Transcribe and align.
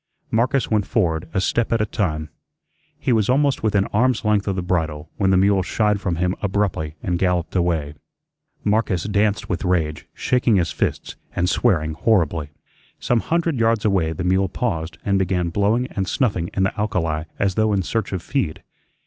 Marcus 0.31 0.71
went 0.71 0.87
forward 0.87 1.29
a 1.31 1.39
step 1.39 1.71
at 1.71 1.79
a 1.79 1.85
time. 1.85 2.31
He 2.97 3.13
was 3.13 3.29
almost 3.29 3.61
within 3.61 3.85
arm's 3.93 4.25
length 4.25 4.47
of 4.47 4.55
the 4.55 4.63
bridle 4.63 5.11
when 5.17 5.29
the 5.29 5.37
mule 5.37 5.61
shied 5.61 6.01
from 6.01 6.15
him 6.15 6.33
abruptly 6.41 6.95
and 7.03 7.19
galloped 7.19 7.55
away. 7.55 7.93
Marcus 8.63 9.03
danced 9.03 9.47
with 9.47 9.63
rage, 9.63 10.07
shaking 10.15 10.55
his 10.55 10.71
fists, 10.71 11.17
and 11.35 11.47
swearing 11.47 11.93
horribly. 11.93 12.49
Some 12.99 13.19
hundred 13.19 13.59
yards 13.59 13.85
away 13.85 14.11
the 14.11 14.23
mule 14.23 14.49
paused 14.49 14.97
and 15.05 15.19
began 15.19 15.49
blowing 15.49 15.85
and 15.91 16.07
snuffing 16.07 16.49
in 16.55 16.63
the 16.63 16.75
alkali 16.79 17.25
as 17.37 17.53
though 17.53 17.71
in 17.71 17.83
search 17.83 18.11
of 18.11 18.23
feed. 18.23 18.63